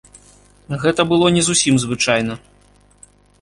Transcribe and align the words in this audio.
Гэта 0.85 1.05
было 1.11 1.25
не 1.35 1.43
зусім 1.49 1.75
звычайна. 1.85 2.39